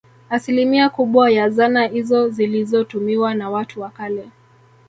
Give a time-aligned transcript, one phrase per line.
[0.29, 4.27] Asilimia kubwa ya zana izo zilizotumiwa na watu wa kale